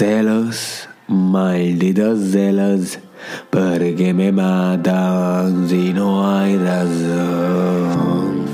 [0.00, 2.98] Celos, malditos celos,
[3.50, 8.46] porque me matan si no hay razón.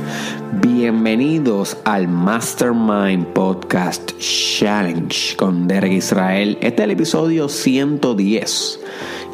[0.61, 6.59] Bienvenidos al Mastermind Podcast Challenge con Derek Israel.
[6.61, 8.81] Este es el episodio 110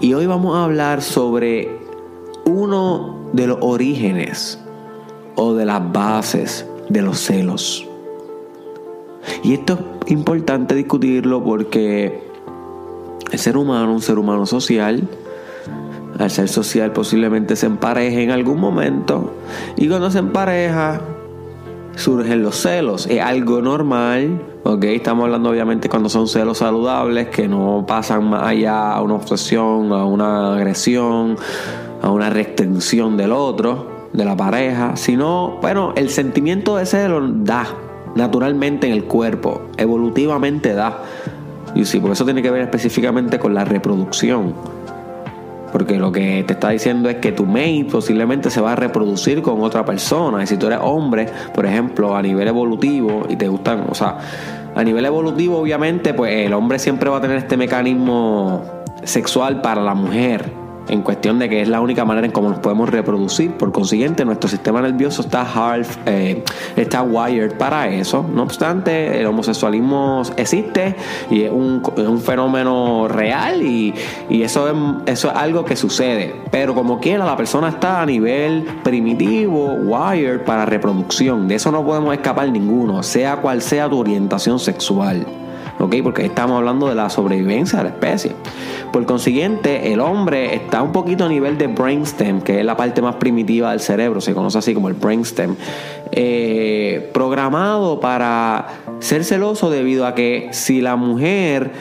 [0.02, 1.70] y hoy vamos a hablar sobre
[2.44, 4.58] uno de los orígenes
[5.36, 7.88] o de las bases de los celos.
[9.42, 12.22] Y esto es importante discutirlo porque
[13.30, 15.08] el ser humano, un ser humano social,
[16.18, 19.32] al ser social posiblemente se empareja en algún momento
[19.76, 21.00] y cuando se empareja
[21.96, 23.06] surgen los celos.
[23.06, 24.84] Es algo normal, ¿ok?
[24.84, 29.92] Estamos hablando obviamente cuando son celos saludables que no pasan más allá a una obsesión,
[29.92, 31.36] a una agresión,
[32.02, 37.66] a una restricción del otro, de la pareja, sino, bueno, el sentimiento de celo da
[38.14, 41.02] naturalmente en el cuerpo, evolutivamente da.
[41.74, 44.54] Y sí, porque eso tiene que ver específicamente con la reproducción.
[45.72, 49.40] Porque lo que te está diciendo es que tu mate posiblemente se va a reproducir
[49.40, 50.42] con otra persona.
[50.42, 54.18] Y si tú eres hombre, por ejemplo, a nivel evolutivo, y te gustan, o sea,
[54.74, 58.62] a nivel evolutivo, obviamente, pues el hombre siempre va a tener este mecanismo
[59.04, 62.58] sexual para la mujer en cuestión de que es la única manera en cómo nos
[62.58, 63.52] podemos reproducir.
[63.52, 66.44] Por consiguiente, nuestro sistema nervioso está hard, eh,
[66.76, 68.24] está wired para eso.
[68.32, 70.96] No obstante, el homosexualismo existe
[71.30, 71.82] y es un,
[72.22, 73.94] fenómeno real y,
[74.30, 74.74] eso, es,
[75.06, 76.34] eso es algo que sucede.
[76.50, 81.48] Pero como quiera, la persona está a nivel primitivo, wired para reproducción.
[81.48, 85.26] De eso no podemos escapar ninguno, sea cual sea tu orientación sexual.
[85.82, 85.96] ¿Ok?
[86.02, 88.32] Porque estamos hablando de la sobrevivencia de la especie.
[88.92, 93.02] Por consiguiente, el hombre está un poquito a nivel de brainstem, que es la parte
[93.02, 95.56] más primitiva del cerebro, se conoce así como el brainstem,
[96.12, 98.66] eh, programado para
[99.00, 101.72] ser celoso debido a que si la mujer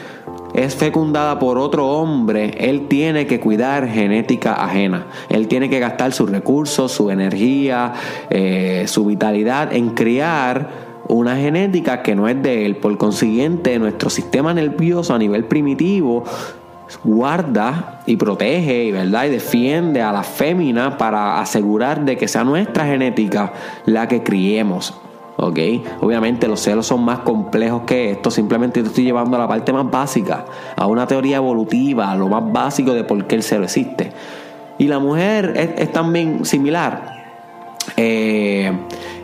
[0.54, 5.06] es fecundada por otro hombre, él tiene que cuidar genética ajena.
[5.28, 7.92] Él tiene que gastar sus recursos, su energía,
[8.30, 12.76] eh, su vitalidad en criar una genética que no es de él.
[12.76, 16.24] Por consiguiente, nuestro sistema nervioso a nivel primitivo
[17.04, 22.44] guarda y protege y verdad y defiende a la fémina para asegurar de que sea
[22.44, 23.52] nuestra genética
[23.86, 24.94] la que criemos.
[25.36, 25.58] ¿ok?
[26.00, 29.72] Obviamente los celos son más complejos que esto, simplemente te estoy llevando a la parte
[29.72, 30.44] más básica,
[30.76, 34.12] a una teoría evolutiva, a lo más básico de por qué el celo existe.
[34.78, 37.11] Y la mujer es, es también similar.
[37.96, 38.72] Eh,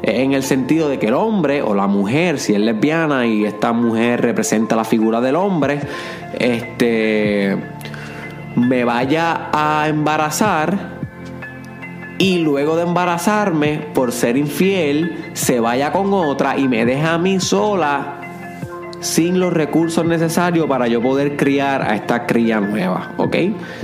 [0.02, 3.72] en el sentido de que el hombre o la mujer, si es lesbiana y esta
[3.72, 5.80] mujer representa la figura del hombre,
[6.38, 7.56] este
[8.56, 10.98] me vaya a embarazar
[12.18, 17.18] y luego de embarazarme por ser infiel se vaya con otra y me deja a
[17.18, 18.17] mí sola
[19.00, 23.36] sin los recursos necesarios para yo poder criar a esta cría nueva, ¿ok?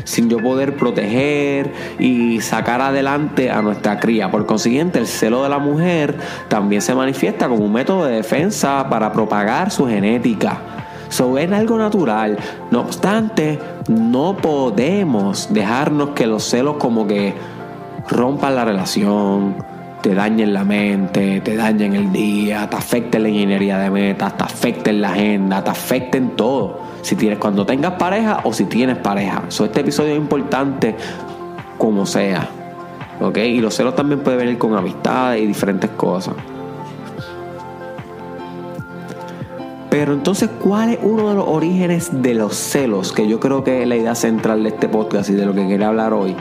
[0.04, 4.30] Sin yo poder proteger y sacar adelante a nuestra cría.
[4.30, 6.16] Por consiguiente, el celo de la mujer
[6.48, 10.58] también se manifiesta como un método de defensa para propagar su genética.
[11.08, 12.36] Eso es algo natural.
[12.70, 13.58] No obstante,
[13.88, 17.34] no podemos dejarnos que los celos como que
[18.08, 19.56] rompan la relación,
[20.04, 24.44] te dañen la mente, te dañen el día, te afecten la ingeniería de metas, te
[24.44, 26.78] afecten la agenda, te afecten todo.
[27.00, 29.44] Si tienes cuando tengas pareja o si tienes pareja.
[29.48, 30.94] este episodio es importante
[31.78, 32.46] como sea.
[33.18, 33.38] ¿Ok?
[33.38, 36.34] Y los celos también pueden venir con amistades y diferentes cosas.
[39.88, 43.10] Pero entonces, ¿cuál es uno de los orígenes de los celos?
[43.14, 45.66] Que yo creo que es la idea central de este podcast y de lo que
[45.66, 46.36] quería hablar hoy.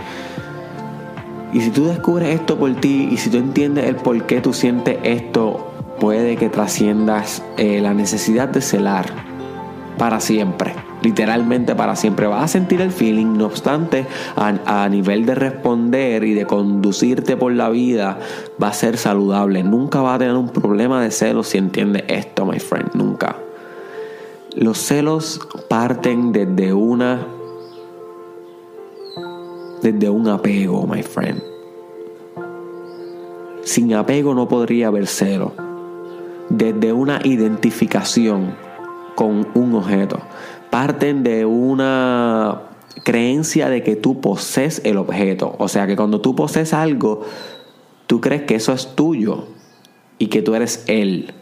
[1.53, 4.53] Y si tú descubres esto por ti y si tú entiendes el por qué tú
[4.53, 9.05] sientes esto, puede que trasciendas eh, la necesidad de celar
[9.99, 10.73] para siempre.
[11.03, 12.25] Literalmente para siempre.
[12.25, 17.37] Vas a sentir el feeling, no obstante, a, a nivel de responder y de conducirte
[17.37, 18.17] por la vida,
[18.61, 19.63] va a ser saludable.
[19.63, 22.95] Nunca va a tener un problema de celos si entiendes esto, my friend.
[22.95, 23.37] Nunca.
[24.55, 27.27] Los celos parten desde una
[29.83, 31.52] desde un apego, my friend.
[33.63, 35.53] Sin apego no podría haber celo.
[36.49, 38.55] Desde una identificación
[39.15, 40.19] con un objeto.
[40.69, 42.63] Parten de una
[43.03, 45.55] creencia de que tú posees el objeto.
[45.59, 47.21] O sea que cuando tú posees algo,
[48.07, 49.47] tú crees que eso es tuyo
[50.17, 51.33] y que tú eres él.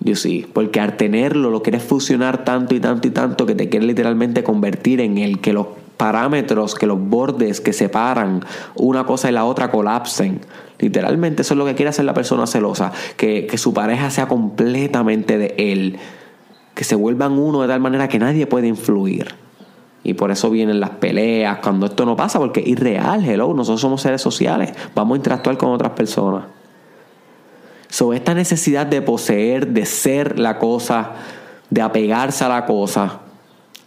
[0.00, 3.68] Yo sí, porque al tenerlo lo quieres fusionar tanto y tanto y tanto que te
[3.68, 8.44] quieres literalmente convertir en él, que lo parámetros, que los bordes que separan
[8.74, 10.40] una cosa y la otra colapsen.
[10.80, 15.38] Literalmente eso es lo que quiere hacer la persona celosa, que, su pareja sea completamente
[15.38, 15.98] de él.
[16.74, 19.28] que se vuelvan uno de tal manera que nadie puede influir.
[20.02, 23.80] Y por eso vienen las peleas cuando esto no pasa, porque es irreal, hello, nosotros
[23.80, 26.46] somos seres sociales, vamos a interactuar con otras personas.
[27.88, 31.12] Sobre esta necesidad de poseer, de ser la cosa,
[31.70, 33.20] de apegarse a la cosa,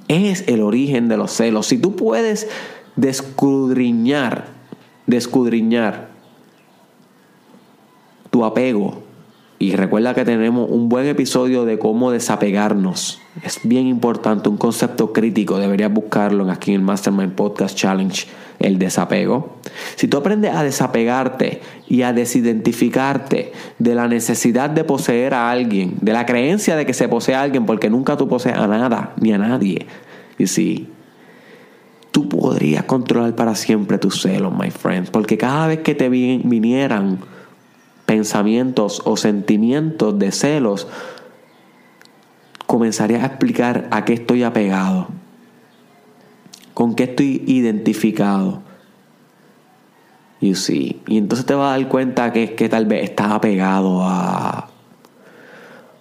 [0.07, 1.68] es el origen de los celos.
[1.68, 2.48] Si tú puedes
[2.96, 4.48] descudriñar,
[5.07, 6.10] descudriñar
[8.30, 9.06] tu apego,
[9.57, 13.22] y recuerda que tenemos un buen episodio de cómo desapegarnos.
[13.42, 15.57] Es bien importante, un concepto crítico.
[15.60, 18.28] Deberías buscarlo aquí en el Mastermind Podcast Challenge,
[18.60, 19.57] el desapego.
[19.96, 25.96] Si tú aprendes a desapegarte y a desidentificarte de la necesidad de poseer a alguien,
[26.02, 29.13] de la creencia de que se posee a alguien, porque nunca tú posees a nada
[29.19, 29.88] ni a nadie.
[30.38, 30.90] Y si
[32.12, 37.19] tú podrías controlar para siempre tus celos, my friend, porque cada vez que te vinieran
[38.06, 40.88] pensamientos o sentimientos de celos,
[42.66, 45.10] comenzarías a explicar a qué estoy apegado,
[46.75, 48.62] con qué estoy identificado.
[50.42, 51.01] You see.
[51.07, 54.69] Y entonces te vas a dar cuenta que, que tal vez estás apegado a,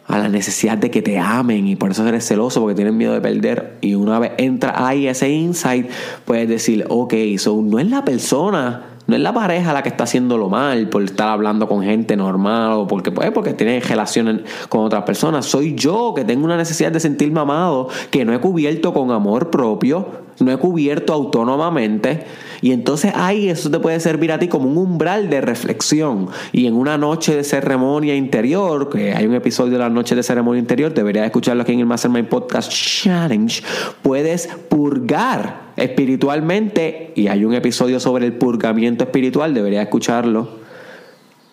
[0.07, 3.15] a la necesidad de que te amen y por eso eres celoso porque tienes miedo
[3.15, 3.79] de perder.
[3.81, 5.89] Y una vez entra ahí ese insight,
[6.25, 10.05] puedes decir, ok, so no es la persona no es la pareja la que está
[10.05, 14.81] haciéndolo mal por estar hablando con gente normal o porque, pues, porque tiene relaciones con
[14.85, 15.45] otras personas.
[15.45, 19.51] Soy yo que tengo una necesidad de sentirme amado, que no he cubierto con amor
[19.51, 20.07] propio,
[20.41, 22.25] no he cubierto autónomamente.
[22.63, 26.29] Y entonces ahí eso te puede servir a ti como un umbral de reflexión.
[26.53, 30.23] Y en una noche de ceremonia interior, que hay un episodio de la noche de
[30.23, 33.63] ceremonia interior, deberías escucharlo aquí en el Mastermind Podcast Challenge,
[34.03, 40.49] puedes purgar espiritualmente, y hay un episodio sobre el purgamiento espiritual, debería escucharlo,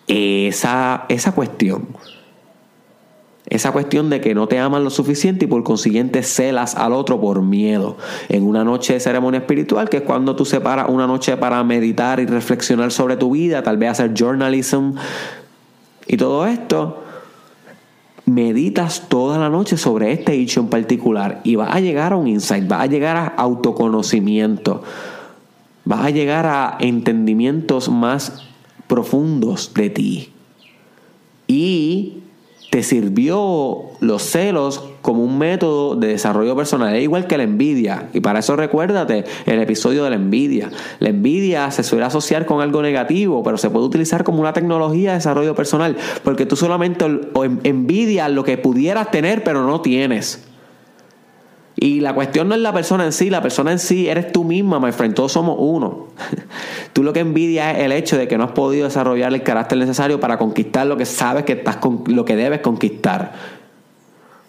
[0.06, 1.88] esa, esa cuestión.
[3.48, 7.20] Esa cuestión de que no te aman lo suficiente y por consiguiente celas al otro
[7.20, 7.98] por miedo.
[8.28, 12.18] En una noche de ceremonia espiritual, que es cuando tú separas una noche para meditar
[12.20, 14.92] y reflexionar sobre tu vida, tal vez hacer journalism
[16.06, 17.01] y todo esto,
[18.26, 22.28] meditas toda la noche sobre este hecho en particular y vas a llegar a un
[22.28, 24.82] insight, vas a llegar a autoconocimiento,
[25.84, 28.44] vas a llegar a entendimientos más
[28.86, 30.32] profundos de ti.
[31.46, 32.18] Y
[32.70, 36.94] te sirvió los celos como un método de desarrollo personal.
[36.94, 38.08] Es igual que la envidia.
[38.14, 40.70] Y para eso recuérdate el episodio de la envidia.
[41.00, 45.10] La envidia se suele asociar con algo negativo, pero se puede utilizar como una tecnología
[45.10, 45.96] de desarrollo personal.
[46.22, 47.04] Porque tú solamente
[47.64, 50.46] envidias lo que pudieras tener, pero no tienes.
[51.74, 54.44] Y la cuestión no es la persona en sí, la persona en sí eres tú
[54.44, 56.08] misma, my friend, todos somos uno.
[56.92, 59.78] Tú lo que envidias es el hecho de que no has podido desarrollar el carácter
[59.78, 63.61] necesario para conquistar lo que sabes que estás con, lo que debes conquistar.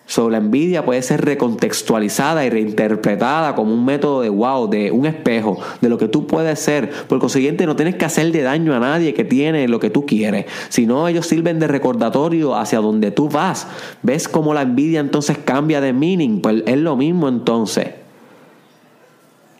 [0.05, 5.05] Sobre la envidia puede ser recontextualizada y reinterpretada como un método de wow, de un
[5.05, 6.89] espejo, de lo que tú puedes ser.
[7.07, 10.45] Por consiguiente, no tienes que hacerle daño a nadie que tiene lo que tú quieres,
[10.69, 13.67] sino ellos sirven de recordatorio hacia donde tú vas.
[14.01, 16.41] ¿Ves cómo la envidia entonces cambia de meaning?
[16.41, 18.02] Pues es lo mismo entonces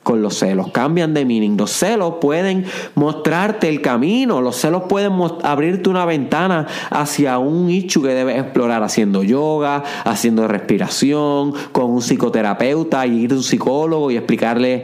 [0.03, 1.57] con los celos, cambian de meaning.
[1.57, 2.65] Los celos pueden
[2.95, 5.13] mostrarte el camino, los celos pueden
[5.43, 12.01] abrirte una ventana hacia un nicho que debes explorar haciendo yoga, haciendo respiración, con un
[12.01, 14.83] psicoterapeuta, y ir a un psicólogo y explicarle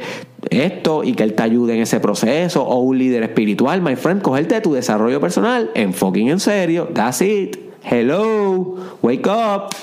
[0.49, 4.21] esto y que él te ayude en ese proceso, o un líder espiritual, my friend,
[4.21, 6.89] cogerte tu desarrollo personal en en serio.
[6.93, 7.57] That's it.
[7.83, 9.75] Hello, wake up.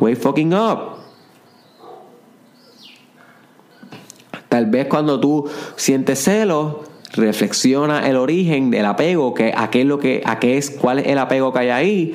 [0.00, 0.97] Wake fucking up.
[4.58, 6.78] Tal vez cuando tú sientes celos,
[7.14, 10.98] reflexiona el origen del apego, que a qué es lo que, a qué es, cuál
[10.98, 12.14] es el apego que hay ahí.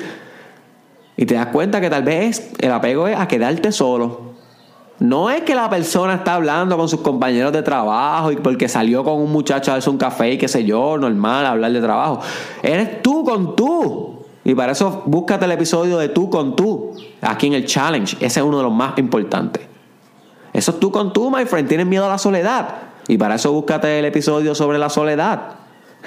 [1.15, 4.33] Y te das cuenta que tal vez el apego es a quedarte solo.
[4.99, 9.05] No es que la persona está hablando con sus compañeros de trabajo y porque salió
[9.05, 12.19] con un muchacho a darse un café y qué sé yo, normal, hablar de trabajo.
[12.61, 14.19] Eres tú con tú.
[14.43, 18.17] Y para eso búscate el episodio de tú con tú, aquí en el challenge.
[18.19, 19.72] Ese es uno de los más importantes.
[20.63, 21.67] Eso es tú con tú, my friend.
[21.67, 22.69] Tienes miedo a la soledad.
[23.09, 25.55] Y para eso búscate el episodio sobre la soledad.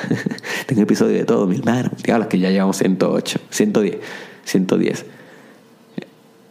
[0.66, 1.90] Tengo episodio de todo, mi hermano.
[2.02, 3.98] Diablos, que ya llevamos 108, 110,
[4.44, 5.04] 110.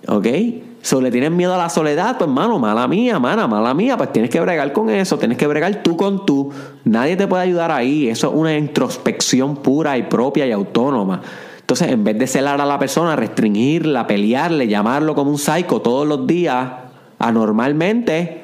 [0.07, 0.27] ¿Ok?
[0.83, 4.13] So, le tienes miedo a la soledad, pues hermano, mala mía, mana, mala mía, pues
[4.13, 6.51] tienes que bregar con eso, tienes que bregar tú con tú.
[6.83, 11.23] Nadie te puede ayudar ahí, eso es una introspección pura y propia y autónoma.
[11.59, 16.07] Entonces, en vez de celar a la persona, restringirla, pelearle, llamarlo como un psycho todos
[16.07, 16.84] los días,
[17.19, 18.43] anormalmente,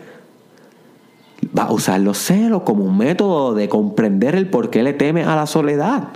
[1.57, 5.23] va a usar los celos como un método de comprender el por qué le teme
[5.23, 6.09] a la soledad.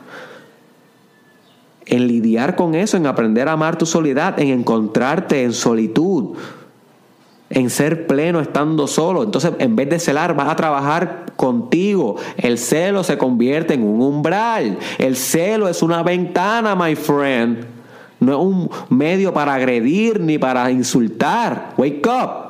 [1.87, 6.35] en lidiar con eso, en aprender a amar tu soledad, en encontrarte en solitud,
[7.49, 9.23] en ser pleno estando solo.
[9.23, 12.15] Entonces, en vez de celar, vas a trabajar contigo.
[12.37, 14.79] El celo se convierte en un umbral.
[14.97, 17.65] El celo es una ventana, my friend.
[18.19, 21.73] No es un medio para agredir ni para insultar.
[21.77, 22.44] Wake up.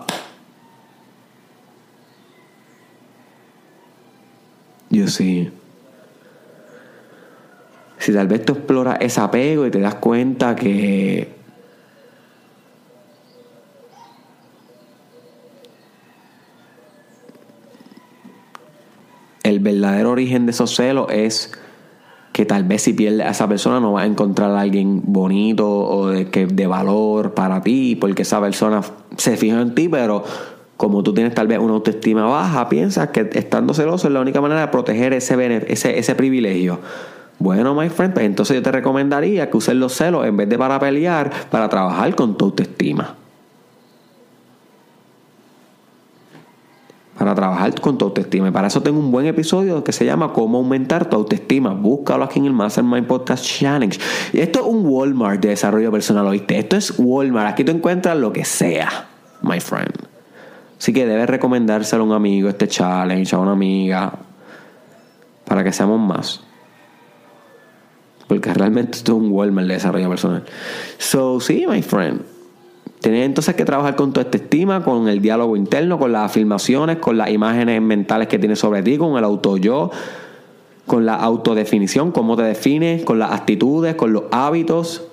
[4.95, 5.51] Yo sí.
[7.97, 11.33] Si tal vez tú exploras ese apego y te das cuenta que
[19.43, 21.51] el verdadero origen de esos celos es
[22.31, 25.67] que tal vez si pierdes a esa persona no vas a encontrar a alguien bonito
[25.69, 28.81] o de, que, de valor para ti, porque esa persona
[29.17, 30.23] se fija en ti, pero
[30.77, 34.41] como tú tienes tal vez una autoestima baja, piensas que estando celoso es la única
[34.41, 36.79] manera de proteger ese, ese, ese privilegio.
[37.39, 40.57] Bueno, my friend, pues entonces yo te recomendaría que uses los celos en vez de
[40.57, 43.15] para pelear, para trabajar con tu autoestima.
[47.17, 48.49] Para trabajar con tu autoestima.
[48.49, 51.73] Y para eso tengo un buen episodio que se llama Cómo aumentar tu autoestima.
[51.73, 53.97] Búscalo aquí en el Mastermind Podcast Challenge.
[54.33, 56.57] Y esto es un Walmart de desarrollo personal, ¿oíste?
[56.57, 57.47] Esto es Walmart.
[57.51, 59.07] Aquí tú encuentras lo que sea,
[59.41, 60.14] my friend.
[60.85, 64.19] Así que debes recomendárselo a un amigo este challenge, a una amiga,
[65.43, 66.41] para que seamos más.
[68.27, 70.43] Porque realmente esto es un Walmart de desarrollo personal.
[70.99, 72.21] So, sí, my friend.
[73.01, 77.17] Tienes entonces que trabajar con tu autoestima, con el diálogo interno, con las afirmaciones, con
[77.17, 79.89] las imágenes mentales que tienes sobre ti, con el auto yo,
[80.85, 85.07] con la autodefinición, cómo te defines, con las actitudes, con los hábitos.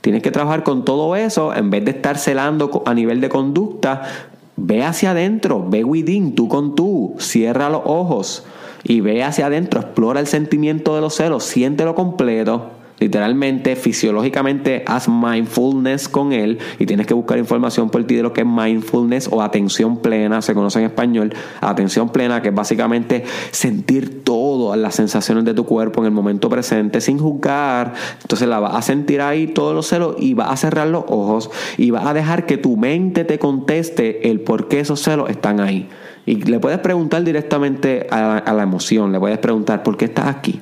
[0.00, 4.29] Tienes que trabajar con todo eso en vez de estar celando a nivel de conducta.
[4.62, 8.44] Ve hacia adentro, ve within, tú con tú, cierra los ojos
[8.84, 12.79] y ve hacia adentro, explora el sentimiento de los celos, siéntelo completo.
[13.00, 18.32] Literalmente, fisiológicamente, haz mindfulness con él y tienes que buscar información por ti de lo
[18.32, 23.24] que es mindfulness o atención plena, se conoce en español, atención plena, que es básicamente
[23.50, 27.94] sentir todas las sensaciones de tu cuerpo en el momento presente sin juzgar.
[28.20, 31.50] Entonces la vas a sentir ahí todos los celos y vas a cerrar los ojos
[31.78, 35.60] y vas a dejar que tu mente te conteste el por qué esos celos están
[35.60, 35.88] ahí.
[36.26, 40.60] Y le puedes preguntar directamente a la, emoción, le puedes preguntar, ¿por qué estás aquí?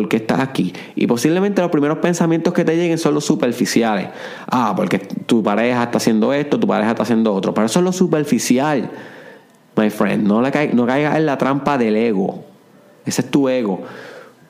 [0.00, 0.72] ¿Por qué estás aquí?
[0.94, 4.08] Y posiblemente los primeros pensamientos que te lleguen son los superficiales.
[4.46, 7.52] Ah, porque tu pareja está haciendo esto, tu pareja está haciendo otro.
[7.52, 8.90] Pero eso es lo superficial,
[9.76, 10.26] my friend.
[10.26, 12.42] No, le no caigas en la trampa del ego.
[13.04, 13.82] Ese es tu ego.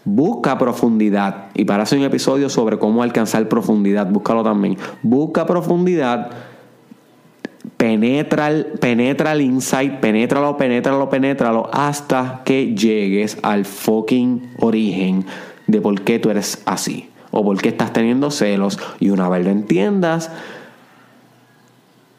[0.05, 1.47] Busca profundidad.
[1.55, 4.07] Y para hay un episodio sobre cómo alcanzar profundidad.
[4.07, 4.79] Búscalo también.
[5.03, 6.31] Busca profundidad
[7.81, 15.25] penetra penetra el insight, penétralo, penétralo, penétralo, hasta que llegues al fucking origen
[15.67, 17.09] de por qué tú eres así.
[17.31, 18.79] O por qué estás teniendo celos.
[18.99, 20.31] Y una vez lo entiendas,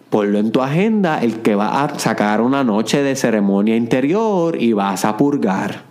[0.10, 4.74] ponlo en tu agenda el que va a sacar una noche de ceremonia interior y
[4.74, 5.84] vas a purgar.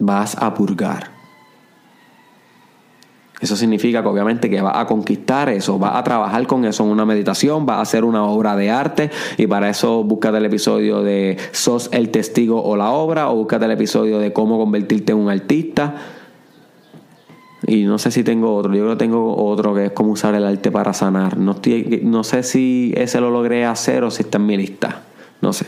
[0.00, 1.11] Vas a purgar.
[3.42, 6.90] Eso significa que obviamente que va a conquistar eso, va a trabajar con eso en
[6.90, 11.02] una meditación, va a hacer una obra de arte y para eso búscate el episodio
[11.02, 15.18] de Sos el testigo o la obra o búscate el episodio de cómo convertirte en
[15.18, 15.96] un artista.
[17.66, 20.36] Y no sé si tengo otro, yo creo que tengo otro que es cómo usar
[20.36, 21.36] el arte para sanar.
[21.36, 21.56] No,
[22.02, 25.02] no sé si ese lo logré hacer o si está en mi lista.
[25.40, 25.66] No sé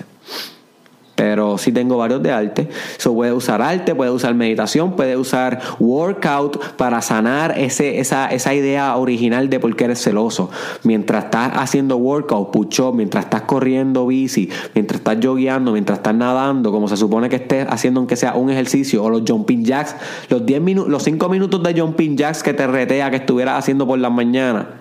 [1.15, 2.69] pero sí tengo varios de arte.
[2.99, 8.55] So, puede usar arte, puede usar meditación, puede usar workout para sanar ese, esa, esa
[8.55, 10.51] idea original de por qué eres celoso.
[10.83, 16.73] Mientras estás haciendo workout, pucho, mientras estás corriendo bici, mientras estás jogueando, mientras estás nadando,
[16.73, 19.95] como se supone que estés haciendo aunque sea un ejercicio, o los jumping jacks,
[20.29, 23.87] los 10 minutos, los 5 minutos de jumping jacks que te retea que estuvieras haciendo
[23.87, 24.81] por la mañana.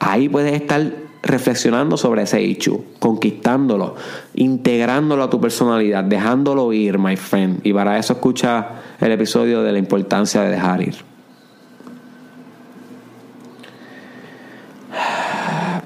[0.00, 3.94] Ahí puedes estar reflexionando sobre ese hecho, conquistándolo,
[4.34, 7.60] integrándolo a tu personalidad, dejándolo ir, my friend.
[7.64, 8.68] Y para eso escucha
[9.00, 11.10] el episodio de la importancia de dejar ir.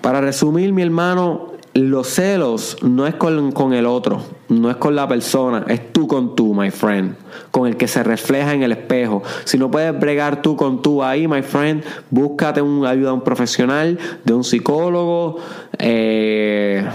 [0.00, 5.08] Para resumir, mi hermano, los celos no es con, el otro, no es con la
[5.08, 7.16] persona, es tú con tú, my friend,
[7.50, 9.22] con el que se refleja en el espejo.
[9.44, 13.22] Si no puedes bregar tú con tú ahí, my friend, búscate una ayuda de un
[13.22, 15.38] profesional, de un psicólogo,
[15.78, 16.86] eh,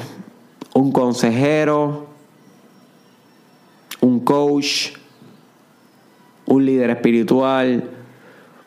[0.74, 2.08] un consejero,
[4.02, 4.94] un coach,
[6.46, 7.84] un líder espiritual.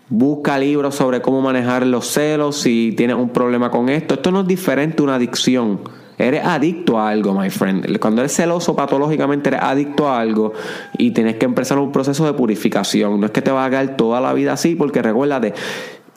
[0.08, 4.14] Busca libros sobre cómo manejar los celos si tienes un problema con esto.
[4.14, 5.80] Esto no es diferente a una adicción
[6.22, 7.98] Eres adicto a algo, my friend.
[7.98, 10.52] Cuando eres celoso patológicamente eres adicto a algo
[10.96, 13.18] y tienes que empezar un proceso de purificación.
[13.18, 15.52] No es que te va a quedar toda la vida así, porque recuérdate,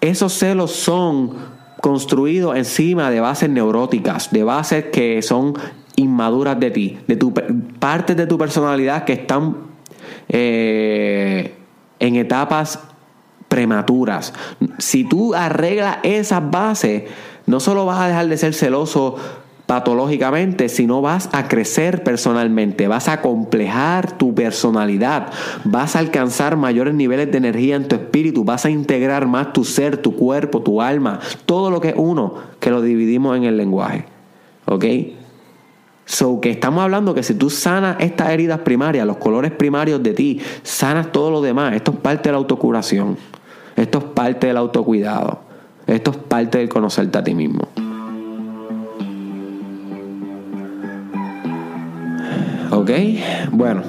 [0.02, 1.32] esos celos son
[1.82, 5.56] construidos encima de bases neuróticas, de bases que son
[5.96, 9.58] inmaduras de ti, de tu partes de tu personalidad que están
[10.30, 11.56] eh,
[12.00, 12.80] en etapas
[13.48, 14.34] prematuras.
[14.78, 17.06] Si tú arreglas esas bases,
[17.48, 19.16] no solo vas a dejar de ser celoso
[19.66, 25.32] patológicamente, sino vas a crecer personalmente, vas a complejar tu personalidad,
[25.64, 29.64] vas a alcanzar mayores niveles de energía en tu espíritu, vas a integrar más tu
[29.64, 33.58] ser, tu cuerpo, tu alma, todo lo que es uno, que lo dividimos en el
[33.58, 34.06] lenguaje.
[34.66, 34.86] ¿Ok?
[36.06, 40.14] So que estamos hablando que si tú sanas estas heridas primarias, los colores primarios de
[40.14, 41.74] ti, sanas todo lo demás.
[41.74, 43.18] Esto es parte de la autocuración.
[43.76, 45.40] Esto es parte del autocuidado.
[45.88, 47.68] Esto es parte del conocerte a ti mismo.
[52.76, 52.92] ¿Ok?
[53.52, 53.84] Bueno,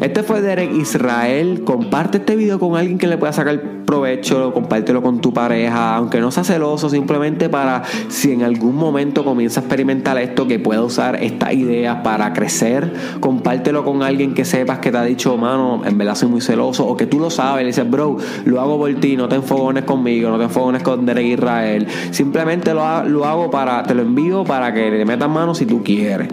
[0.00, 1.62] este fue Derek Israel.
[1.64, 6.20] Comparte este video con alguien que le pueda sacar provecho, compártelo con tu pareja, aunque
[6.20, 10.82] no sea celoso, simplemente para si en algún momento comienza a experimentar esto, que pueda
[10.82, 12.92] usar estas ideas para crecer.
[13.18, 16.86] Compártelo con alguien que sepas que te ha dicho, mano, en verdad soy muy celoso,
[16.86, 19.82] o que tú lo sabes, le dices, bro, lo hago por ti, no te enfogones
[19.82, 21.88] conmigo, no te enfogones con Derek Israel.
[22.12, 25.82] Simplemente lo, lo hago para, te lo envío para que le metas mano si tú
[25.82, 26.28] quieres.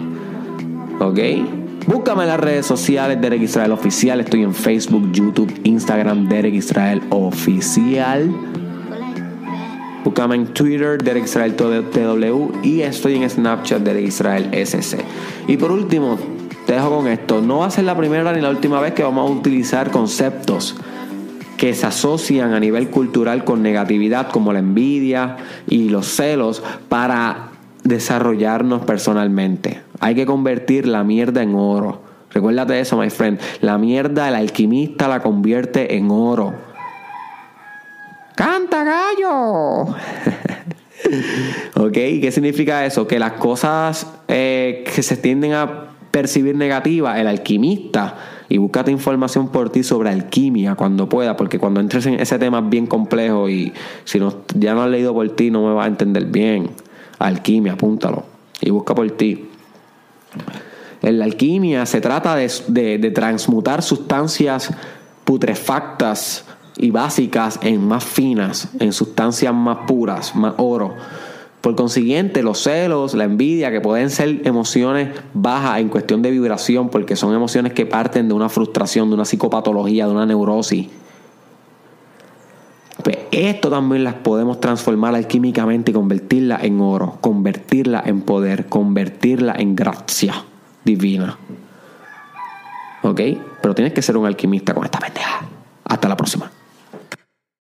[1.00, 1.59] ¿Ok?
[1.86, 4.20] Búscame en las redes sociales Derek Israel Oficial.
[4.20, 8.30] Estoy en Facebook, YouTube, Instagram, Derek Israel Oficial.
[10.04, 12.58] Búscame en Twitter, Derek Israel TW.
[12.62, 14.98] Y estoy en Snapchat, Derek Israel SC.
[15.48, 16.18] Y por último,
[16.66, 17.40] te dejo con esto.
[17.40, 20.76] No va a ser la primera ni la última vez que vamos a utilizar conceptos
[21.56, 25.36] que se asocian a nivel cultural con negatividad, como la envidia
[25.68, 27.49] y los celos, para
[27.84, 29.82] desarrollarnos personalmente.
[30.00, 32.02] Hay que convertir la mierda en oro.
[32.32, 33.40] Recuérdate eso, my friend.
[33.60, 36.54] La mierda, el alquimista la convierte en oro.
[38.36, 39.94] ¡Canta gallo!
[41.76, 41.92] ¿Ok?
[41.92, 43.06] ¿Qué significa eso?
[43.06, 48.16] Que las cosas eh, que se tienden a percibir negativas, el alquimista,
[48.48, 52.58] y búscate información por ti sobre alquimia cuando pueda, porque cuando entres en ese tema
[52.58, 53.72] es bien complejo y
[54.04, 56.70] si no, ya no has leído por ti no me vas a entender bien.
[57.20, 58.24] Alquimia, apúntalo
[58.60, 59.46] y busca por ti.
[61.02, 64.72] En la alquimia se trata de, transmutar sustancias
[65.24, 66.44] putrefactas
[66.76, 70.94] y básicas en más finas, en sustancias más puras, más oro.
[71.60, 76.88] Por consiguiente, los celos, la envidia, que pueden ser emociones bajas en cuestión de vibración,
[76.88, 80.88] porque son emociones que parten de una frustración, de una psicopatología, de una neurosis.
[83.02, 89.54] Pues esto también las podemos transformar alquímicamente y convertirla en oro, convertirla en poder, convertirla
[89.58, 90.44] en gracia
[90.84, 91.38] divina.
[93.02, 93.20] ¿Ok?
[93.62, 95.40] Pero tienes que ser un alquimista con esta pendeja.
[95.84, 96.50] Hasta la próxima.